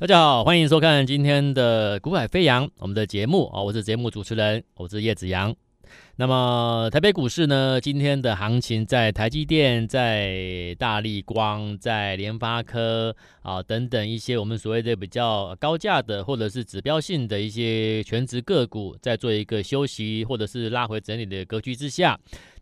[0.00, 5.52] 大家好，欢迎收看今天的《股海飞扬》我们的节目啊，我是节目主持人，我是叶子阳。
[6.14, 22.16] 那么台北股市呢，今天的行情在台积电、在大立光、在联发科啊等等一些我们所谓的比较高价的或者是指标性的一些全值个股，在做一个休息或者是拉回整理的格局之下。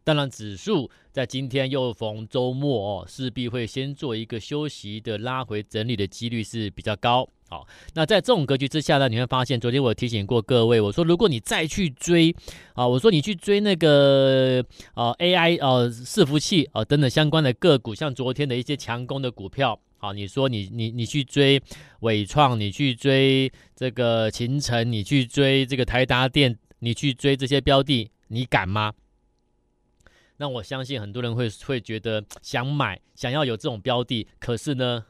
[0.07, 7.29] 当然，指数在今天又逢周末哦，势必会先做一个休息的拉回整理的几率是比较高。
[7.49, 12.33] 好，那在这种格局之下呢，你会发现，昨天我提醒过各位，我说如果你再去追
[12.75, 14.65] 啊，我说你去追那个
[14.95, 21.61] 啊 AI 啊伺服器啊等等相关的个股，像昨天的一些强攻的股票，好，你说你你你去追
[22.03, 28.93] 纬创，你去追这个勤诚，你去追这个台达电，你去追这些标的，你敢吗？
[30.39, 35.05] 那我相信很多人会会觉得想买，想要有这种标的，可是呢，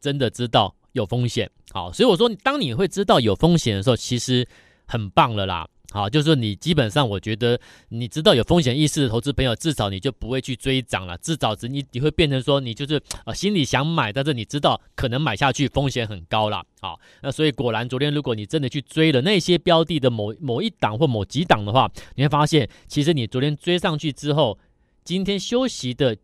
[0.00, 1.50] 真的知道有风险。
[1.70, 4.46] 好，所以我说，当你会知道有风险的时候，其实
[4.86, 5.68] 很棒了啦。
[5.90, 7.58] 好，就是说你基本上，我觉得
[7.88, 11.16] 你知道有风险意识的投资朋友，至少你就不会去追涨了。
[11.16, 16.62] 至少你你会变成说，你就是啊心里想买，但是你知道可能买下去风险很高了。
[16.82, 24.58] 好，那所以果然昨天如果你真的去追了那些标的的某某一档或某几档的话，你会发现其实你昨天追上去之后，
[25.04, 26.16] 今天休息的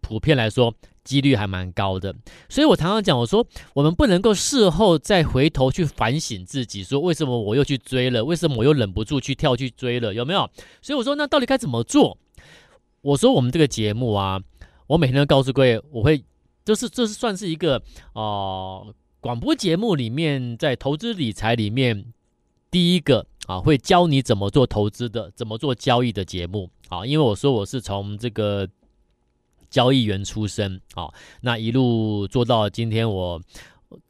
[0.00, 0.74] 普遍来说。
[1.08, 2.14] 几率还蛮高的，
[2.50, 10.40] 所以我常常讲，我说我们不能够事后再回头去反省自己，说为什么我又去追了，为什么我又忍不住去跳去追了，有没有？
[10.82, 12.18] 所以我说那到底该怎么做？
[13.00, 14.38] 我说我们这个节目啊，
[14.86, 16.22] 我每天都告诉各位，我会
[16.62, 22.04] 就是这是算是一个呃广播节目里面在投资理财里面
[22.70, 28.68] 第一个啊会教你怎么做投资的，怎么做交易的节目啊，因为我说我是从这个。
[29.70, 33.40] 交易员出身，好，那一路做到今天，我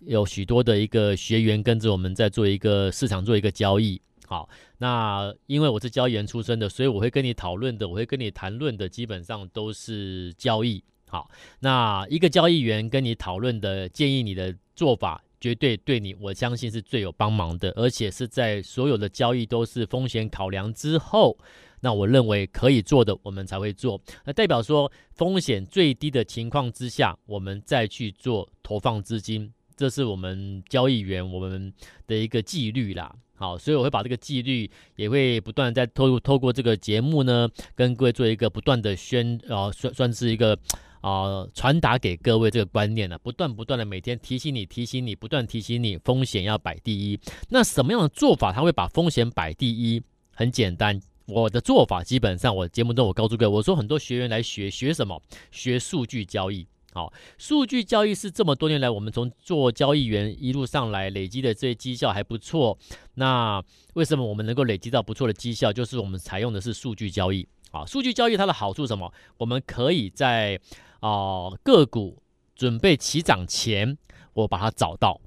[0.07, 4.49] 有许多的一个学员跟着我们在做一个市场做一个交易，好，
[4.79, 11.31] 那因为我是交易员出身的，所以我会跟你讨论的，我会跟你谈论的，基本上都是交易，好，
[11.61, 21.37] 那一个交易员跟你讨论的建议，你的做法绝对对你，我相信是最有帮忙的，而且是在所有的交易都是风险考量之后。
[21.81, 24.01] 那我认为可以做的，我们才会做。
[24.25, 31.73] 那代表说风险最低的情况之下，我们再去做投放资金，这是我们交易员我们
[32.07, 33.15] 的一个纪律啦。
[33.37, 40.59] 好，所以我会把这个纪律也会不断在透透过这个节目呢，跟各位做一个不断的宣啊，算算是一个
[41.01, 47.21] 啊传达给各位这个观念了，不断不断的每天提醒你提醒你，不断提醒你风险要摆第一。
[47.49, 50.03] 那什么样的做法，它会把风险摆第一？
[50.35, 51.01] 很简单。
[51.29, 55.21] 我的做法基本上，我节目中我告诉各位，我说很多学员来学学什么？
[55.51, 56.67] 学数据交易。
[56.95, 62.79] 好，数据交易是这么多年来我们从做交易员一路上来累积的这些绩效还不错。
[63.15, 63.63] 那
[63.93, 65.71] 为什么我们能够累积到不错的绩效？
[65.71, 67.47] 就是我们采用的是数据交易。
[67.73, 69.13] 啊，数据交易它的好处什么？
[69.37, 70.59] 我们可以在
[71.01, 72.23] 啊、个股
[72.57, 73.99] 准备起涨前，
[74.33, 75.21] 我把它找到。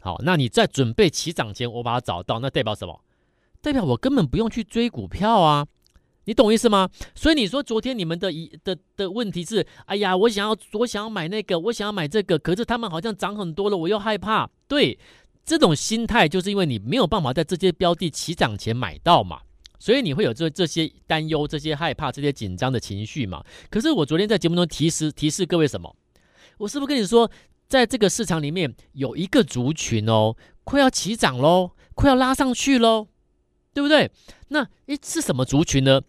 [0.00, 3.04] 好，那你在准备起涨前，我把它找到，那代表什么？
[3.62, 5.66] 代表我根本不用去追股票啊，
[6.24, 6.90] 你懂意思吗？
[7.14, 14.50] 所以你说昨天你们的一的的问题是，哎呀，我想要我想要买那个，我想要买这个，可是他们好像涨很多了，我又害怕。
[14.66, 14.98] 对，
[15.44, 19.40] 这种心态就是因为你没有办法在这些标的起涨前买到嘛，
[19.78, 23.44] 所以你会有这这些担忧、这些害怕、这些紧张的情绪嘛。
[23.70, 25.94] 可是我昨天在节目中提示提示各位什么？
[26.58, 27.30] 我是不是跟你说，
[27.68, 33.08] 在这个市场里面有一个族群哦，快要起涨喽，快要拉上去喽？
[33.72, 34.10] 对不对？
[34.48, 36.00] 那一是什么族群呢？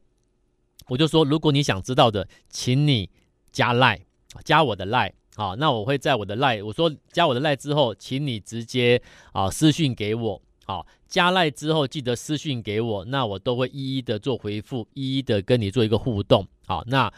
[0.88, 3.10] 我就说，如果你想知道的，请你
[3.52, 4.02] 加赖
[4.44, 5.56] 加我的赖，好。
[5.56, 9.02] 那我会在我的赖我说加我的赖之后，请你直接
[9.32, 10.42] 啊私讯给我。
[10.66, 16.48] 好，加赖之后记得私讯给我，那我都会一一的做回复，一一的跟你做一个互动。
[16.66, 17.12] 好，那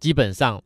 [0.00, 0.62] 基本上。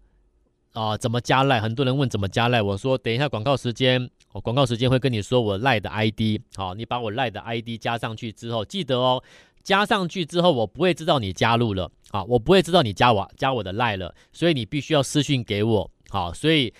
[0.72, 1.58] 啊、怎么加赖？
[1.58, 4.10] 很多人问怎么加赖，我说等一下广告时间，
[4.40, 6.40] 广告时间会跟你说我赖的 ID。
[6.54, 9.22] 好，你把我赖的 ID 加上去之后，记得哦，
[9.62, 15.90] 加上去之后我不会知道你加入了，啊，我不会知道你加我加我的赖了，所以你必须要私讯给我。
[16.08, 16.72] 好，所以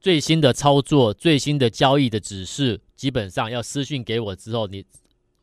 [0.00, 4.84] 最新的操作、最新的交易的指示，基本上要私讯给我之后，你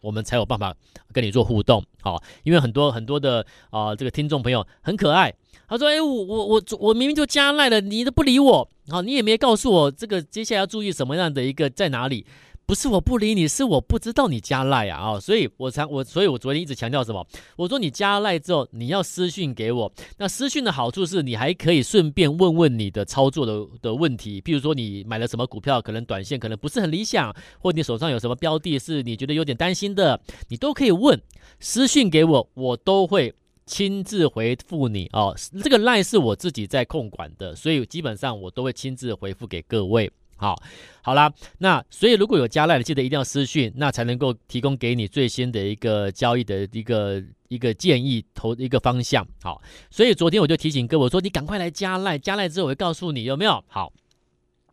[0.02, 0.76] 我们才有办法
[1.12, 1.84] 跟你做互动。
[2.02, 5.34] 好，因为很多很多的啊、这个听众朋友很可爱。
[5.68, 12.26] 他说：“哎，我我我我明明就加赖了，你都不理我，好，你也没告诉我这个接下来要注意什么样的一个在哪里？
[12.66, 17.28] 不是我不理你，是我不知道你加赖啊啊、所以我才我，所以我昨天一直强调什么？
[17.58, 19.92] 我说你加赖之后，你要私讯给我。
[20.18, 31.22] 那私讯的好处是你还可以顺便问问你的操作的的问题，譬如说你买了什么股票，可能短线可能不是很理想，或你手上有什么标的是你觉得有点担心的，你都可以问
[31.60, 33.36] 私讯给我，我都会
[33.66, 35.36] 亲自回复你哦。
[35.64, 40.12] 这个赖是我自己在控管的，所以基本上我都会亲自回复给各位。
[40.36, 40.56] 好，
[41.02, 49.26] 好啦，那所以如果有加赖的，记得一定要私讯，那才能够提供给你最新的一个交易的一个一个建议，投一个方向。
[49.42, 53.64] 好，所以昨天我就提醒各位说，你赶快来加赖，加赖之后我会告诉你有没有。
[53.68, 53.94] 好，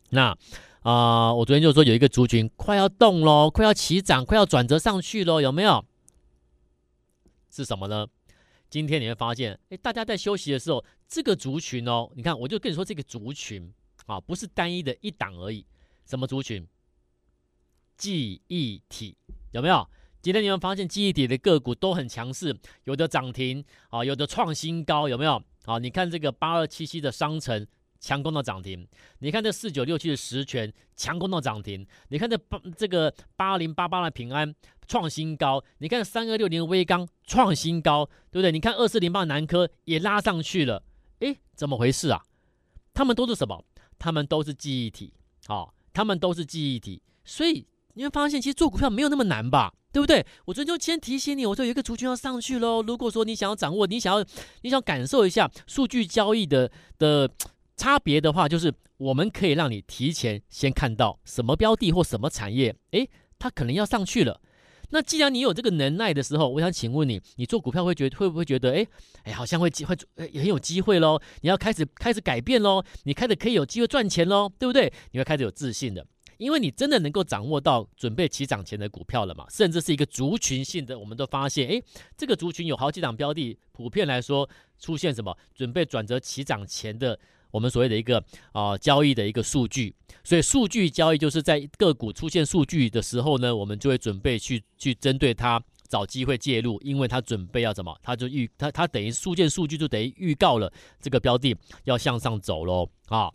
[0.09, 0.37] 那
[0.83, 5.85] 啊、我昨天就说有一个族群快要动喽，快要起涨，快要转折上去喽，有没有？
[7.51, 8.07] 是什么呢？
[8.71, 13.71] 今天你会发现，哎，大家在休息的时候，这个族群哦，你看，我就跟你说这个族群。
[14.07, 15.65] 啊，不是单一的一档而已。
[16.05, 16.67] 什么族群？
[17.97, 19.17] 记忆体
[19.53, 19.89] 有没有？
[20.21, 25.41] 今天你们发现记忆体的个股都很强势，有的涨停啊，有的创新高，有没有？
[25.65, 27.65] 啊，你看这个八二七七的商城
[28.01, 28.89] 强攻到涨停，
[29.19, 34.53] 你看这四九六七的十銓强攻到涨停，你看这八这个八零八八的平安
[34.89, 38.51] 创新高，你看三二六零的威刚创新高，对不对？
[38.51, 40.83] 你看二四零八的南科也拉上去了，
[41.19, 42.23] 诶，怎么回事啊？
[42.95, 43.65] 他们都是什么？
[43.99, 45.13] 他们都是记忆体，
[45.47, 50.25] 好、哦，他们都是记忆体，所以你会发现，其实做股票没有那么难吧，对不对？
[50.47, 52.83] 我昨天就先提醒你，我说有一个族群要上去喽。
[52.83, 54.25] 如果说你想要掌握，你想要，
[54.63, 57.31] 你想感受一下数据交易的的
[57.81, 64.39] 差别的话，就是我们可以让你提前先看到什么标的或什么产业，诶，它可能要上去了。
[64.91, 68.87] 那既然你有这个能耐的时候，我想请问你，你做股票会觉会不会觉得，哎
[69.23, 71.19] 哎，好像会机会，很有机会喽？
[71.41, 74.93] 你要开始开始改变喽，你开始可以有机会赚钱喽，对不对？
[75.13, 76.07] 你会开始有自信的，
[76.37, 79.47] 因为你真的能够掌握到准备起涨前的股票了嘛？
[79.49, 81.83] 甚至是一个族群性的，我们都发现，哎，
[82.15, 84.47] 这个族群有好几档标的，普遍来说
[84.79, 87.19] 出现什么准备转折起涨前的。
[87.51, 89.95] 我们所谓的一个啊、交易的一个数据，
[90.25, 103.31] 所以数据交易就是在个股出现数据的时候呢，我们就会准备去去针对它找机会介入，因为它准备要怎么，它就预它它等于数件数据就等于预告了这个标的要向上走喽啊。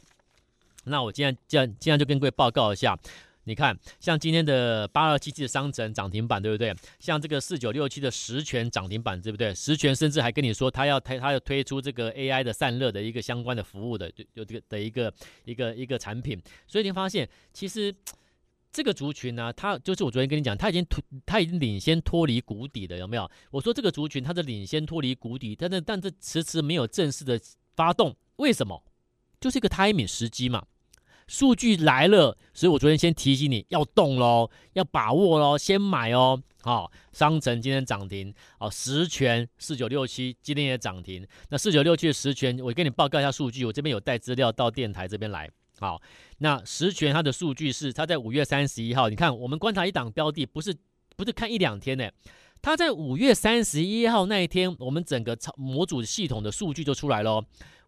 [0.86, 2.98] 那我今天这样今天就跟各位报告一下。
[3.46, 6.76] 你看，像今天的八二七七的商城涨停板，对不对？
[7.00, 9.54] 像这个四九六七的十銓涨停板，对不对？
[9.54, 15.14] 十銓甚至还跟你说，他要推，他要推出这个 AI 的散热的一个相关的服务的，就这个的一个
[15.46, 16.42] 一个一个产品。
[16.68, 17.96] 所以你发现，其实
[18.72, 23.30] 这个族群呢、啊，它就是我昨天跟你讲，它已经脱，它已经领先脱离谷底的，有没有？
[23.52, 27.40] 我说这个族群它的领先脱离谷底，但是但这迟迟没有正式的
[27.76, 28.84] 发动，为什么？
[29.40, 30.66] 就是一个 timing 时机嘛。
[31.28, 36.42] 数据来了，所以我昨天先提醒你要动喽，要把握喽，先买哦。
[36.62, 41.24] 好，商城今天涨停，好，十全四九六七今天也涨停。
[41.50, 45.48] 那四九六七的十全，我跟你报告一下数据，我这边有带资料到电台这边来。
[45.80, 46.02] 好，
[46.40, 50.76] 那十全它的数据是，它在五月三十一号，你看我们观察一档标的，不是
[51.16, 52.10] 不是看一两天呢，
[52.62, 57.44] 它在五月三十一号那一天，我们整个模组系统的数据就出来喽。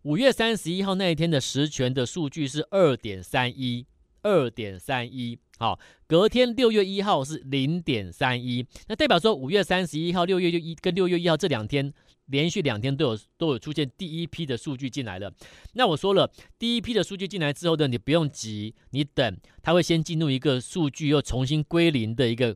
[0.08, 3.86] 五月三十一号那一天的十銓的数据是二点三一，
[4.22, 5.38] 二点三一。
[5.60, 5.78] 好，
[6.08, 11.94] 隔天六月一号是零点三一，那代表说五月三十一号、六月就一跟六月一号这两天
[12.28, 15.30] 连续两天都有都有出现第一批的数据进来了。
[15.74, 22.56] 那我说了，第一批的数据进来之后呢，你不用急，你等，它会先进入一个数据又重新归零的一个。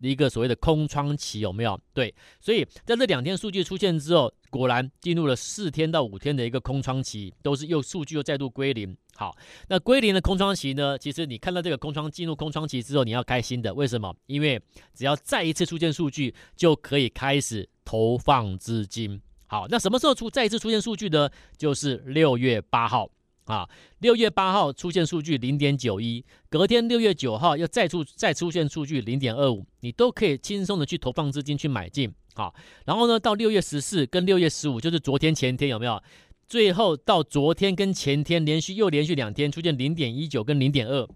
[0.00, 1.80] 一个所谓的空窗期有没有？
[1.92, 8.96] 对，所以在这两天数据出现之后，果然进入了四天到五天的一个空窗期，都是又数据又再度归零。
[9.14, 9.34] 好，
[9.68, 10.98] 那归零的空窗期呢？
[10.98, 14.14] 其实你看到这个空窗进入空窗期之后，你要开心的，为什么？
[14.26, 14.60] 因为
[14.92, 19.20] 只要再一次出现数据，就可以开始投放资金。
[19.46, 21.30] 好，那什么时候出再一次出现数据呢？
[21.56, 23.10] 就是六月八号。
[23.46, 23.68] 啊，
[24.00, 32.12] 六月八号出现数据零点九一，隔天六月九号又再出再出现数据零点二五，你都可以轻松的去投放资金去买进。
[32.34, 36.02] 好，然后呢，到六月十四跟六月十五，就是昨天前天有没有？
[36.48, 41.08] 最后到昨天跟前天连续又连续两天出现零点一九跟零点二，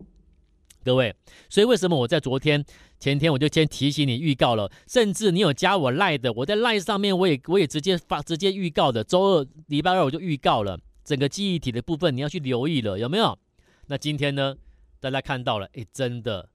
[0.84, 1.14] 各位，
[1.48, 2.64] 所以为什么我在昨天
[2.98, 10.78] 前天我就先提醒你预告了，甚至你有加我赖的，我在赖上面我也我也直接发直接预告的，周二礼拜二我就预告了。
[11.10, 13.36] 整个记忆体的部分你要去留意了，有没有？
[13.88, 14.54] 那今天呢，
[15.00, 16.48] 大家看到了，哎，真的，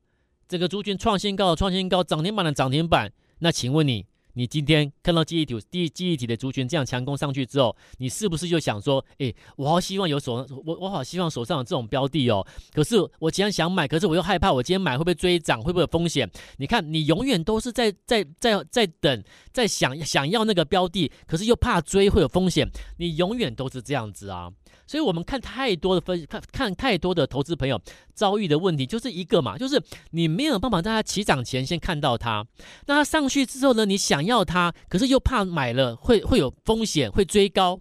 [0.48, 3.12] 这个族群创新高，创新高，涨停板的涨停板。
[3.40, 12.46] 那请问你，你今天看到记忆体、第记忆体的族群这样强攻上去之后，你是不是就想说，哎，我好希望有手，我我好希望手上有这种标的哦。
[12.74, 16.30] 可是我既然想买，可是我又害怕，我今天买会不会追涨，会不会有风险？
[16.58, 24.52] 你看，你永远都是在在在在等，在想想要那个标的，可是又怕追会有风险，你永远都是这样子啊。
[24.88, 27.82] 所以，我们看太多的分，看看太多的投资朋友
[28.14, 32.46] 遭遇的问题，就是一个嘛，就是你没有办法在它起涨前先看到它，
[32.88, 37.80] 那它上去之后呢，你想要它，可是又怕买了会会有风险，会追高，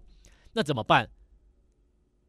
[0.54, 1.08] 那怎么办？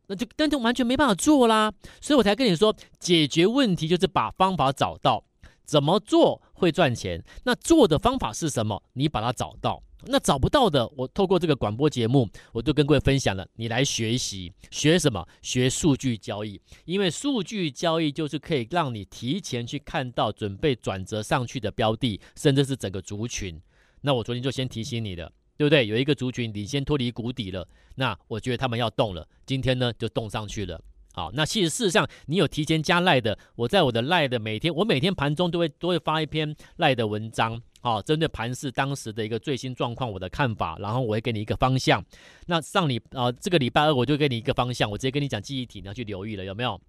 [0.08, 1.74] 那就那就完全没办法做啦。
[2.00, 5.24] 所以我才跟你说，解决问题就是把方法找到，
[5.64, 8.84] 怎么做会赚钱，那做的方法是什么？
[8.94, 9.82] 你把它找到。
[10.04, 13.48] 那找不到的，我透过这个广播节目，我就跟各位分享了。
[13.56, 15.28] 你来学习，学什么？
[15.42, 23.60] 学数据交易，因为数据交易就是可以让你提前去看到准备转折上去的标的，甚至是整个族群。
[24.02, 25.88] 那我昨天就先提醒你的，对不对？
[25.88, 30.80] 有一个族群你先脱离谷底了，那我觉得他们要动了，今天呢就动上去了。
[31.16, 37.62] 好，那其实事实上你有提前加赖的，我在我的赖的每天，我每天盘中都会都会发一篇赖的文章。
[37.80, 42.04] 好，针对盘市当时的一个最新状况，我的看法，然后我会给你一个方向。
[42.48, 46.82] 那上礼啊，这个礼拜二我就给你一个方向，我直接跟你讲记忆体，你要去留意了，有没有？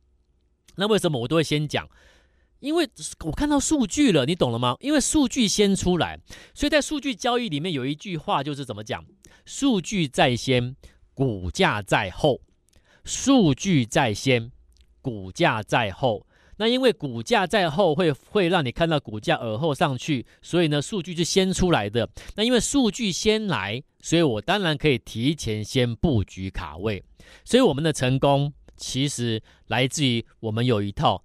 [0.75, 1.89] 那为什么我都会先讲？
[2.59, 2.89] 因为
[3.25, 4.77] 我看到数据了，你懂了吗？
[4.81, 6.19] 因为数据先出来，
[6.53, 9.05] 所以在数据交易里面有一句话就是怎么讲？
[9.45, 10.75] 数据在先，
[11.15, 12.41] 股价在后。
[13.07, 14.51] 数据在先，
[15.01, 16.27] 股价在后。
[16.59, 22.09] 那因为股价在后会会让你看到股价而后上去，所以呢，数据是先出来的。
[22.35, 27.05] 那因为数据先来，所以我当然可以提前先布局卡位。
[27.45, 31.23] 所以我们的成功其实来自于我们有一套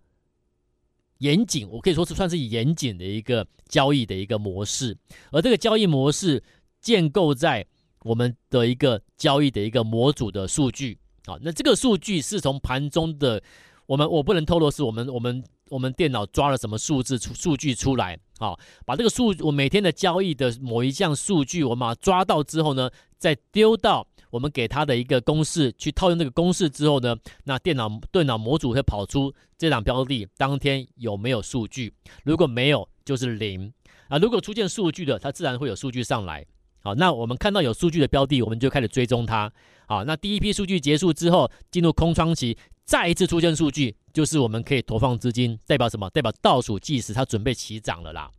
[1.20, 4.98] 严谨，我可以说是算是严谨的一个交易的一个模式。
[5.32, 6.44] 而这个交易模式
[6.80, 7.66] 建构在
[8.04, 11.00] 我们的一个交易的一个模组的数据。
[11.26, 13.42] 好，那这个数据是从盘中的。
[13.88, 33.74] 我们我不能透露是我们我们我们电脑抓了什么数字出数据出来，好，把这个数我每天的交易的某一项数据，我们把它抓到之后呢，再丢到我们给它的一个公式去套用那个公式之后呢，那电脑电脑模组会跑出这档标的当天有没有数据，如果没有就是零
[34.08, 36.46] 啊，如果出现数据的，它自然会有数据上来，
[36.82, 39.52] 好，那我们看到有数据的标的，我们就开始追踪它，
[39.88, 42.58] 好，那第一批数据结束之后进入空窗期。
[42.84, 46.10] 再一次出现数据，就是我们可以投放资金，代表什么？
[46.10, 48.30] 代表倒数计时，它准备起涨了啦。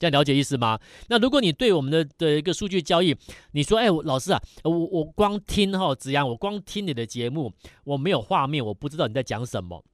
[0.00, 0.80] 这样了解意思吗？
[1.08, 3.14] 那如果你对我们的的一个数据交易，
[3.52, 7.52] 你说，哎，老师啊，我我光听哈，子阳，我光听你的节目，
[7.84, 9.84] 我没有画面，我不知道你在讲什么。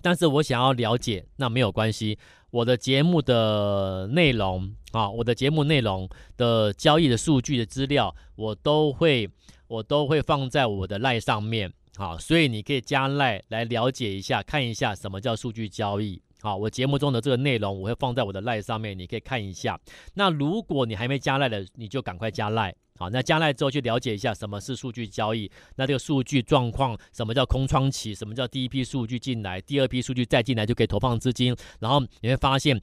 [0.00, 2.18] 但是我想要了解，那没有关系，
[2.50, 9.28] 我的节目的内容啊，我的节目内容的交易的数据的资料，我都会
[9.66, 11.72] 我都会放在我的 LINE 上面。
[11.96, 16.22] 好，所以你可以加赖来了解一下，看一下什么叫数据交易。
[16.40, 19.78] 好，我节目中的这个内容我会放在我的赖上面，你可以看一下。
[20.14, 22.74] 那如果你还没加赖的，你就赶快加赖。
[22.98, 25.50] 好，那加来之后去了解一下什么是数据交易。
[25.76, 28.14] 那这个数据状况，什么叫空窗期？
[28.14, 31.56] 什么叫第一批数据进来，第二批数据再进来就可以投放资金。
[31.80, 32.80] 然后你会发现。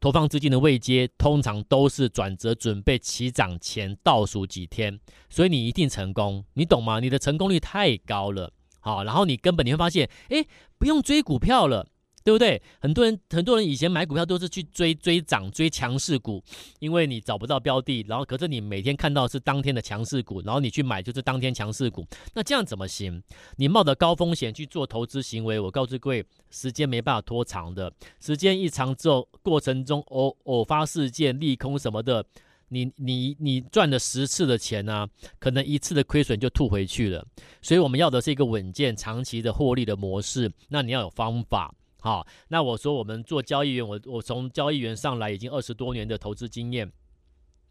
[0.00, 5.00] 投放资金的位阶通常都是转折准备起涨前倒数几天，
[5.30, 7.00] 所以你一定成功，你懂吗？
[7.00, 11.86] 你的成功率太高了，好，然后你根本你会发现，诶，不用追股票了。
[12.24, 12.60] 对不对？
[12.80, 16.42] 很多人很多人以前买股票都是去追追涨、追强势股，
[16.78, 23.22] 因为你找不到标的，然后可是你每天看到是当天的强势股，然后你去买就是当天强势股，那这样怎么行？
[23.56, 32.24] 你冒着高风险去做投资行为，我告诉各位，时间没办法拖长的，时间一长之后，过程中偶偶发事件、利空什么的，
[32.68, 37.22] 你你你赚了十次的钱呢、啊，可能一次的亏损就吐回去了。
[37.60, 41.74] 所以我们要的是一个稳健、长期的获利的模式，那你要有方法。
[42.04, 46.92] 好，那我说我们做交易员，我我从交易员上来已经二十多年的投资经验，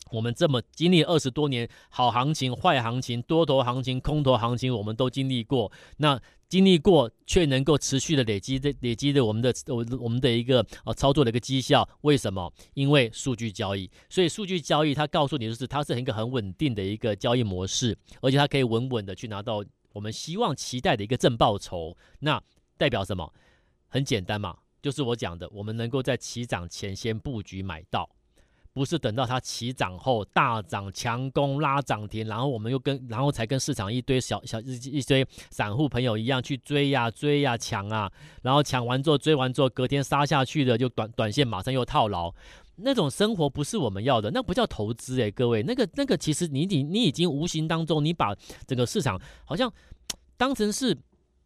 [0.10, 5.72] 我们这么经历二十多年好行情、坏行情、多头行情、空头行情，我们都经历过。
[5.98, 12.52] 那经历过却能够持续的累积的累积的我们的我我们的一个呃操作的一个绩效，为什么？
[12.74, 21.96] 因为数据交易，所以数据交易它告诉你的是它是一个很稳定的一个交易模式，而且它可以稳稳的去拿到我们希望期待的一个正报酬。
[22.22, 22.42] 那
[22.80, 23.32] 代表什么？
[23.94, 28.10] 很简单嘛，就是我讲的，我们能够在起涨前先布局买到，
[28.74, 42.34] 不是等到它起涨后大涨强攻拉涨停，然后我们又跟然后才跟市场一堆小小一一堆散户朋友一样去追呀追呀抢啊，然后抢完之后追完之后隔天杀下去的就短短线马上又套牢，
[42.78, 48.36] 那种生活不是我们要的，那不叫投资诶，各位，那个那个其实你你你已经无形当中你把
[48.66, 49.72] 整个市场好像
[50.36, 50.98] 当成是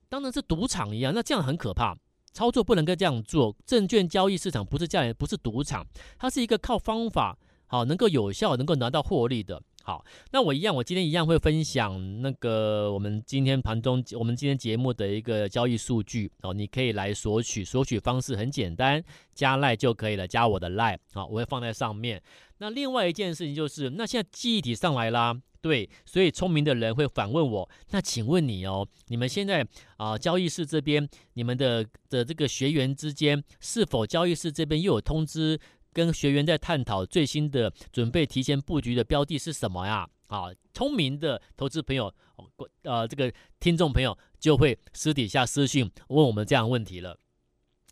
[0.08, 1.94] 当成是赌场一样，那这样很可怕。
[2.38, 5.84] 操作不能够这样做，证券交易市场不是这样，不是赌场，
[6.20, 9.60] 它是一个靠方法好能够有效能够拿到获利的。
[9.82, 19.04] 好，那我一样，我今天一样会分享那个我们今天盘中我们今天节目的一个交易数据哦，你可以来索取，索取方式很简单，
[19.34, 22.22] 加赖就可以了，加我的赖好，我会放在上面。
[22.60, 25.36] 那另外一件事情就是，那现在记忆体上来啦。
[25.68, 35.60] 对，所以聪明的人会反问我：那请问你哦，你们现在啊、交易室这边，你们的的这个学员之间，是否交易室这边又有通知，
[35.92, 40.10] 跟学员在探讨最新的准备提前布局的标的是什么呀？
[40.28, 42.14] 啊，聪明的投资朋友，
[42.84, 47.20] 呃，这个听众朋友就会私底下私讯问我们这样问题了。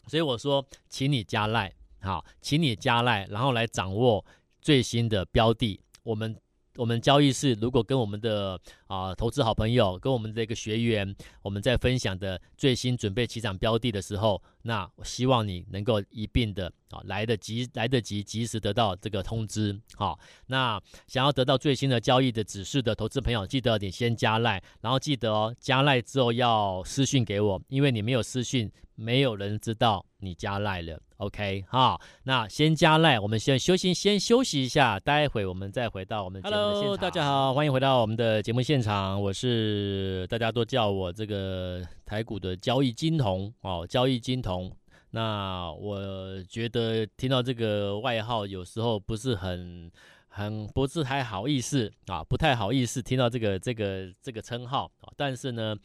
[0.08, 4.26] 所以我说，请你加赖，好，请你加赖，然后来掌握
[4.62, 6.36] 最新的标的，我们。
[6.78, 19.80] 我们交易室如果跟我们的啊、投资好朋友，跟我们的一个学员，我们在分享的最新准备起涨标的的时候，那我希望你能够一并的啊来得及，来得及及时得到这个通知。
[19.96, 31.00] 好，那想要得到最新的交易的指示的投资朋友，记得你先加赖，然后记得哦，加赖之后要私讯给我，因为你没有私讯，没有人知道你加赖了。
[31.18, 36.82] OK，好，那先加赖，我们先休息，先休息一下，待会我们再回到我们节目现场。
[36.82, 44.72] Hello，大家好，欢迎回到我们的节目现场，我是大家都叫我这个台股的交易金童哦，交易金童。
[45.12, 46.00] 那我
[46.44, 49.92] 觉得听到这个外号，有时候不是很
[50.28, 55.76] 很不是太好意思啊，不太好意思听到这个这个这个称号，但是呢，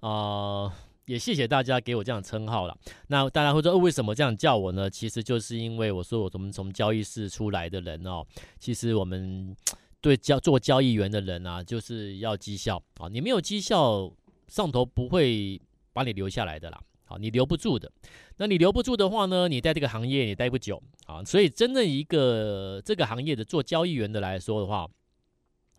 [0.00, 0.72] 啊、呃。
[1.08, 2.78] 也谢谢大家给我这样称号了。
[3.06, 4.90] 那大家会说，为什么这样叫我呢？
[4.90, 8.22] 其实就是因为我说我们从交易室出来的人哦，
[8.58, 9.56] 其实我们
[10.02, 13.08] 对交做交易员的人啊，就是要绩效啊。
[13.08, 14.12] 你没有绩效，
[14.48, 15.58] 上头不会
[15.98, 16.80] 把你留下来的啦。
[17.04, 17.90] 好，你留不住的。
[18.36, 21.24] 那你留不住的话呢，你在这个行业也待不久啊。
[21.24, 24.86] 所以，真正一个这个行业的做交易员的来说的话，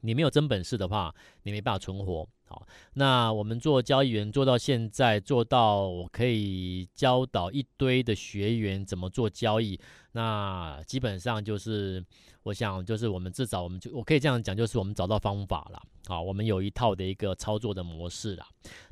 [0.02, 1.14] 你没有真本事的话，
[1.44, 2.28] 你没办法存活。
[2.48, 9.80] 好，那我们做交易员做到现在，做到我可以教导一堆的学员怎么做交易。
[10.14, 12.04] 那基本上就是，
[12.42, 15.80] 我想就是我们至少我们就我可以这样讲，就是我们找到方法了。
[16.08, 18.44] 好，我们有一套的一个操作的模式了。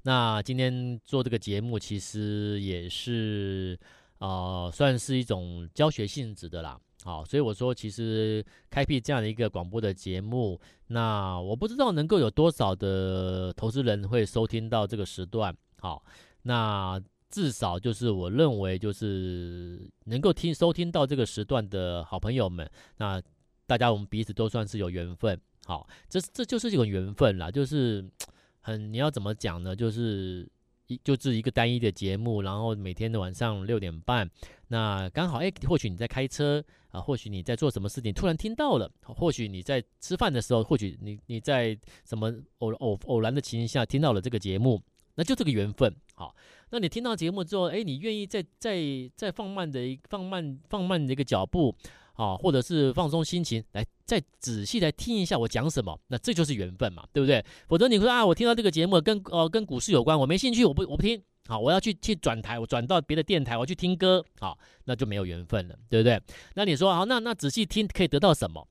[0.04, 3.80] 那今天做这个节目，其实也是
[4.20, 6.80] 呃，算是一种教学性质的啦。
[7.08, 15.56] 好，所以我说，其实开辟这样的一个广播的节目，那我不知道能够有多少的投资人会收听到这个时段。
[15.80, 16.04] 好，
[16.42, 23.22] 那至少就是我认为，就是能够听收听到这个时段的好朋友们，那
[23.66, 25.40] 大家我们彼此都算是有缘分。
[25.66, 28.06] 好，这这就是一种缘分啦，就是
[28.60, 29.74] 很你要怎么讲呢？
[29.74, 30.46] 就是。
[30.88, 34.30] 一就是一个单一的节目，然后每天的晚上六点半，
[34.70, 44.82] 那刚好哎，或许你在开车啊，或许你在做什么事情，突然听到了，或许你在吃饭的时候，或许你你在什么偶偶偶然的情形下听到了这个节目，
[45.16, 45.94] 那就这个缘分。
[46.16, 46.36] 好，
[46.70, 48.82] 那你听到节目之后，哎，你愿意再再
[49.16, 51.76] 再放慢的放慢放慢的一个脚步。
[52.18, 57.46] 啊，或者是放松心情，来再仔细来听一下我讲什么，那这就是缘分嘛，对不对？
[57.68, 66.20] 否则你说啊，我听到这个节目跟呃跟股市有关，我没兴趣，我不我不听，好，我要去去转台，我转到别的电台，我去听歌，好，那就没有缘分了，对不对？
[66.56, 68.68] 那你说好，那那仔细听可以得到什么？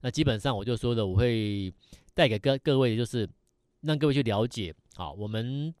[0.00, 1.72] 那基本上我就说的，我会
[2.14, 3.28] 带给各各位，就是
[3.82, 5.72] 让各位去了解，好，我们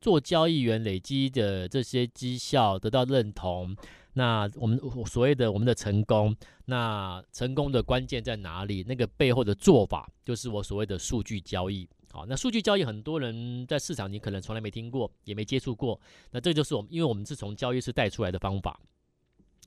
[0.00, 3.76] 做交易员累积的这些绩效得到认同。
[4.14, 6.34] 那我们所谓的我们的成功，
[6.66, 8.84] 那成功的关键在哪里？
[8.86, 11.88] 那个背后的做法，就是我所谓的数据交易。
[12.10, 15.98] 好，那数据交易很多人在市场你可能从来没听过，也没接触过。
[16.30, 18.78] 那这就是我们，因为我们是从交易室带出来的方法。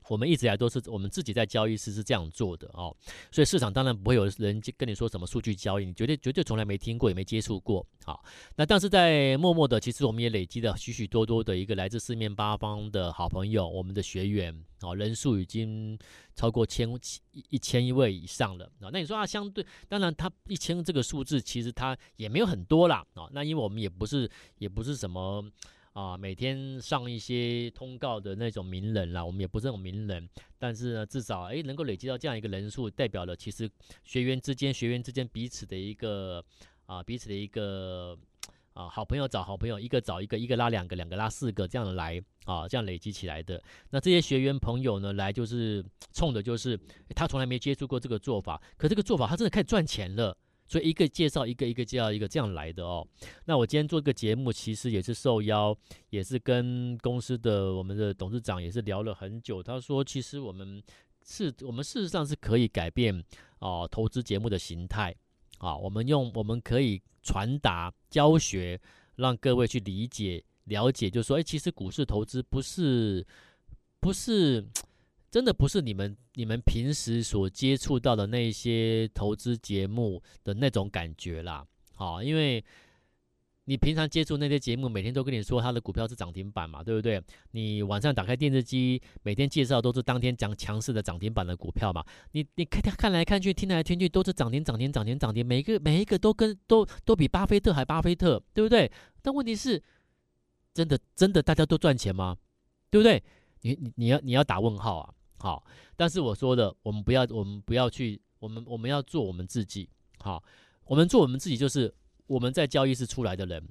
[0.08, 2.94] 我们一直以来都是我们自己在交易室是这样做的哦，
[3.30, 7.84] 所以市场当然不会有人跟你说什么数据交易，你绝对绝对从来没听过也没接触过。
[8.04, 8.24] 好，
[8.56, 15.98] 那但是在默默的，其实我们也累积了许许多多的一个来自四面八方的好朋友，我们的学员啊，人数已经
[16.34, 16.88] 超过千
[17.50, 18.90] 一千一位以上了啊。
[18.92, 23.28] 那你说啊，相对当然他一千这个数字其实他也没有很多啦啊。
[23.32, 25.44] 那因为我们也不是也不是什么。
[25.96, 30.28] 啊，每天上一些通告的那种名人啦，我们也不是那种名人，
[30.58, 33.66] 但是呢，至少诶能够累积到这样一个人数，代表了其实
[34.04, 36.44] 学员之间学员之间彼此的一个
[36.84, 38.14] 啊彼此的一个
[38.74, 43.62] 啊好朋友找好朋友，一个找一个，一个拉两个，两个拉四个，这样来啊这样累积起来的。
[43.88, 45.82] 那这些学员朋友呢，来就是
[46.12, 46.78] 冲的就是
[47.14, 50.36] 他从来没接触过这个做法，可这个做法他真的开始赚钱了。
[50.66, 53.06] 所以一个介绍一个，一个介绍一个，这样来的哦。
[53.44, 55.76] 那我今天做这个节目，其实也是受邀，
[56.10, 59.62] 也是跟公司的我们的董事长也是聊了很久。
[59.62, 60.82] 他说，其实我们
[61.24, 63.24] 是，我们事实上是可以改变
[63.60, 65.14] 哦，投资节目的形态
[65.58, 65.76] 啊。
[65.76, 68.80] 我们用我们可以传达教学，
[69.16, 73.26] 让各位去理解了解，就是说，哎，其实股市投资不是
[74.00, 74.66] 不是。
[75.36, 81.62] 真的不是你们你们平时所接触到的那些投资节目的那种感觉啦，
[81.94, 82.64] 好，因为
[83.66, 87.22] 你平常接触那些节目，每天都跟你说他的股票是涨停板嘛，对不对？
[87.50, 98.90] 你晚上打开电视机，每天介绍都是当天讲强势的涨停板的股票嘛，你你看看来看去，听来听去都是涨停涨停涨停涨停，每一个每一个都跟都都比巴菲特还巴菲特，对不对？
[99.20, 99.82] 但问题是，
[100.72, 102.38] 真的真的大家都赚钱吗？
[102.88, 103.22] 对不对？
[103.60, 105.12] 你你你要你要打问号啊！
[105.38, 105.64] 好，
[105.96, 109.88] 但是我说的，我们不要，我们不要去，我们我们要做我们自己。
[110.18, 110.42] 好，
[110.86, 111.94] 我们做我们自己，就是
[112.26, 113.62] 我们在交易室出来的人，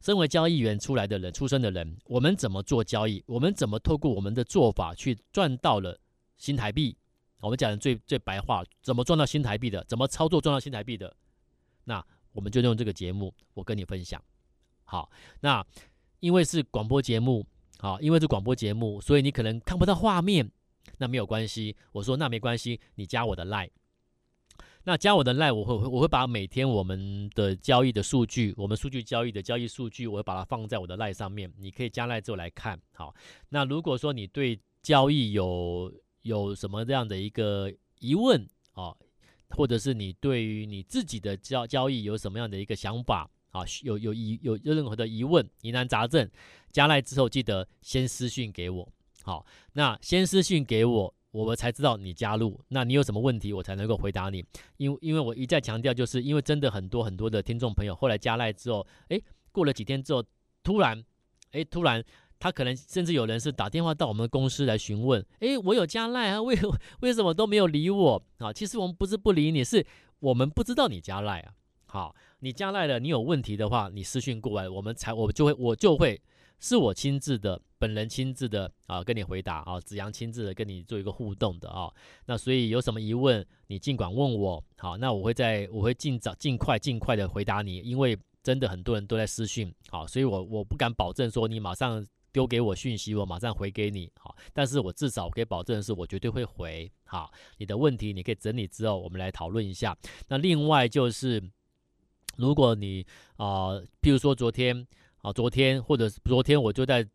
[0.00, 3.22] 身为交易员出来的人，出生的人，我们怎么做交易？
[3.26, 5.98] 我们怎么透过我们的做法去赚到了
[6.38, 6.96] 新台币？
[7.40, 9.84] 我们讲的最最白话，怎么赚到新台币的？
[9.84, 11.14] 怎么操作赚到新台币的？
[11.84, 14.22] 那我们就用这个节目，我跟你分享。
[14.84, 15.64] 好，那
[16.20, 17.46] 因为是广播节目，
[17.78, 20.50] 好，因为是广播节目，所以你可能看不到画面。
[20.98, 23.70] 那没有关系，我说那没关系，你加我的 line，
[24.84, 32.80] 那加我的 line，我会我会把每天我们的交易的数据，我们数据交易的交易数据，我会把它放在我的 line 上面，你可以加 line 之后来看。
[32.92, 33.14] 好，
[33.50, 38.94] 那如果说你对交易有有什么这样的一个疑问啊，
[39.50, 46.28] 或者是你对于你自己的交交易有什么样的一个想法啊，有有疑有任何的疑问疑难杂症，
[46.70, 48.92] 加 line 之后记得先私信给我。
[49.30, 52.60] 好，那先私讯给我，我们才知道你加入。
[52.66, 54.44] 那你有什么问题，我才能够回答你。
[54.76, 60.24] 因为因为我一再强调，就是因为真的很多很多的听众朋友后来加赖之后，诶，过了几天之后，
[60.64, 61.00] 突然，
[61.52, 62.02] 诶，突然
[62.40, 66.58] 他可能甚至有人是打电话到我们公司来询问，诶，我有加赖啊，为
[67.02, 68.52] 为什么都没有理我啊？
[68.52, 69.86] 其实我们不是不理你，是
[70.18, 71.52] 我们不知道你加赖啊。
[71.86, 76.20] 好，你加赖了，你有问题的话，你私讯过来，我们才我就会我就会。
[76.60, 81.90] 是我亲自的，本人亲自的啊，跟你回答啊，子阳亲自的跟你做一个互动的啊，
[82.26, 99.96] 那所以有什么疑问，你尽管问我，好，那我会在我会尽早、尽快、尽快的回答你，因为真的很多人都在私讯，好，所以我我不敢保证说你马上丢给我讯息，我马上回给你，好，但是我至少可以保证的是，我绝对会回，好，你的问题你可以整理之后，我们来讨论一下。
[100.28, 101.42] 那另外就是，
[102.36, 104.86] 如果你啊，譬如说昨天。
[105.22, 107.06] 好，昨天或者昨天我就在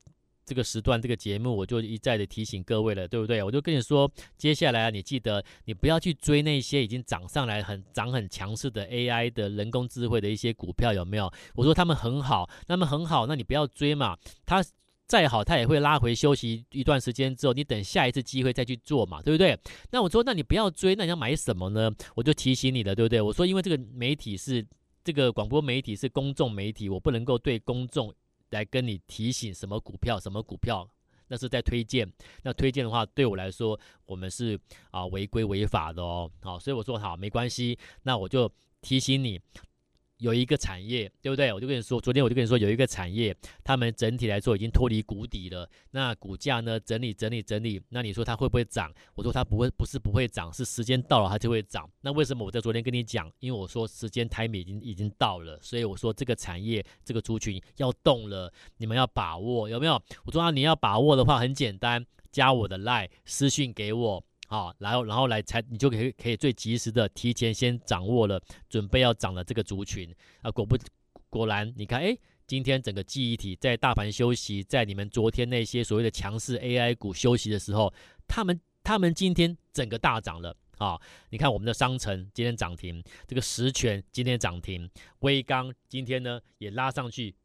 [0.46, 3.42] 这个时段这个节目，我就一再的提醒各位了，对不对？
[3.42, 11.34] 我就跟你说，接下来啊，你记得你不要去追那些已经涨上来很涨很强势的 AI 的人工智慧的一些股票，有没有？
[11.56, 14.16] 我说他们很好，他们很好，那你不要追嘛。
[14.46, 14.64] 它
[15.08, 19.58] 再好，它也会拉回休息一段时间之后，你等下一次机会再去做嘛，对不对？
[19.90, 21.92] 那我说，那你不要追，那你要买什么呢？
[22.14, 23.20] 我就提醒你了，对不对？
[23.20, 24.64] 我说，因为这个媒体是。
[25.06, 28.12] 这个广播媒体是公众媒体，我不能够对公众
[28.50, 30.90] 来跟你提醒什么股票，什么股票，
[31.28, 32.12] 那是在推荐。
[32.42, 36.28] 那推荐的话，对我来说，我们是啊违规违法的哦。
[36.42, 39.40] 好，所以我说好，没关系，那我就提醒你。
[40.18, 41.52] 有一个产业，对不对？
[41.52, 45.70] 我就跟你说，昨天我就跟你说，有一个产业，他们整体来说已经脱离谷底了。
[45.92, 47.82] 那股价呢，整理整理整理。
[47.90, 48.94] 那你说它会不会涨？
[49.16, 51.90] 我说它不会，不是不会涨，是时间到了它就会涨。
[52.02, 53.32] 那为什么我在昨天跟你讲？
[53.40, 60.02] 因为我说时间 time 已经已经到了，所以我说这个产业这个族群要动了，你们要把握，有没有？
[60.24, 64.24] 我说，你要把握的话很简单，加我的 line 私讯给我。
[64.48, 70.78] 好，然后然后来才，你就可以可以最及时的提前先掌握了准备要涨的这个族群啊，果不
[71.30, 77.92] 果然，你看，哎，今天整个记忆体在大盘休息，在你们昨天那些所谓的强势 AI 股休息的时候，
[78.28, 81.00] 他们他们今天整个大涨了啊！
[81.32, 87.36] 你看我们的商城今天涨停，这个实权今天涨停，威刚今天呢也拉上去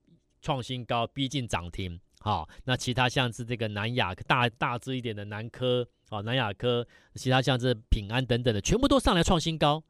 [0.42, 1.98] 创新高，逼近涨停。
[2.20, 5.86] 好，那其他像是这个南亚大大只一点的南科。
[6.10, 9.80] 哦，南亚科，其他像是平安等等的，全部都上来创新高，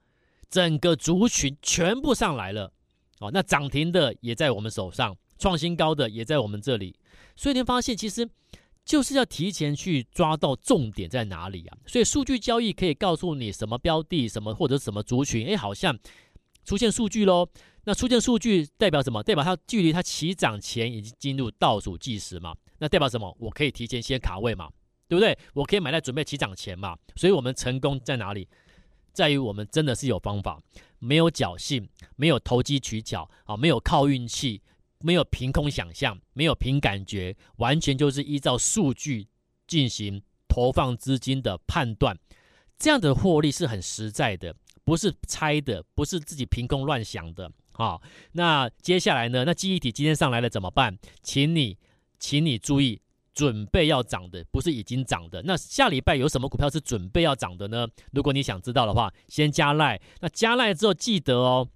[0.51, 2.71] 整个族群全部上来了。
[3.21, 6.95] 哦，那涨停的也在我们手上，创新高的也在我们这里。
[7.37, 8.29] 所以你会发现，其实
[8.85, 11.79] 就是要提前去抓到重点在哪里啊。
[11.87, 15.99] 所以数据交易可以告诉你什么标的、什么或者什么族群，哎，好像
[16.71, 17.49] 出现数据喽。
[17.83, 19.21] 那出现数据代表什么？
[19.25, 22.55] 代表它距离它起涨前已经进入倒数计时嘛？
[22.79, 23.37] 那代表什么？
[23.41, 24.71] 我可以提前先卡位嘛？
[25.09, 25.37] 对不对？
[25.53, 26.97] 我可以买在准备起涨前嘛？
[27.17, 28.47] 所以我们成功在哪里？
[29.13, 30.63] 在于我们真的是有方法，
[31.01, 34.63] 没有侥幸，没有投机取巧啊，没有靠运气，
[35.01, 39.27] 没有凭空想象，没有凭感觉，完全就是依照数据
[39.67, 42.17] 进行投放资金的判断。
[42.79, 47.51] 这样的获利是很实在的，不是猜的，不是自己凭空乱想的。
[47.73, 48.01] 好，
[48.33, 49.45] 那接下来呢？
[49.45, 50.99] 那记忆体今天上来了怎么办？
[51.23, 51.79] 请你，
[52.19, 53.01] 请你注意。
[53.33, 55.41] 准备要涨的，不是已经涨的。
[55.45, 57.87] 那下礼拜有什么股票是准备要涨的呢？
[58.13, 59.99] 如果你想知道的话，先加赖。
[60.21, 61.67] 那加赖之后记得哦，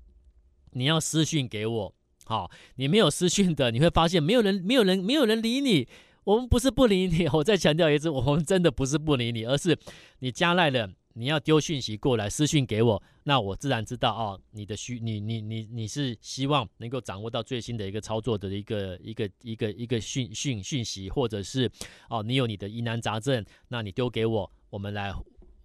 [0.72, 1.94] 你要私讯给我。
[2.26, 5.88] 好，你没有私讯的，你会发现没有人、没有人、没有人理你。
[6.24, 9.78] 我们不是不理你， 我再强调一次，我们真的不是不理你，而是
[10.18, 10.90] 你加赖了。
[11.16, 14.40] 你要丢讯息过来，私讯给我，那我自然知道哦。
[14.50, 21.70] 你的需，你你你你是希望能够掌握到最新的一个操作的一个一个一个一个讯讯讯息，或者是
[22.10, 25.14] 哦，你有你的疑难杂症，那你丢给我，我们来，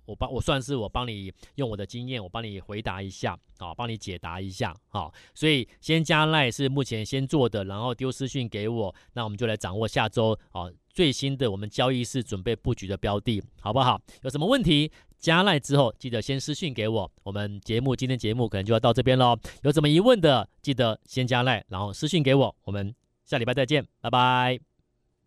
[0.05, 13.99] 我帮我算是我帮你用我的经验，我帮你回答一下，啊，帮你解答一下，好，所以先加赖是目前先做的，然后丢私讯给我，那我们就来掌握下周啊最新的我们交易室准备布局的标的，好不好？
[14.21, 14.91] 有什么问题？
[15.19, 17.11] 加赖之后，记得先私讯给我。
[17.23, 19.37] 我们节目今天节目可能就要到这边喽。
[19.63, 22.55] 有什么疑问的，记得先加赖，然后私讯给我。
[22.63, 22.93] 我们
[23.25, 24.68] 下礼拜再见，拜拜。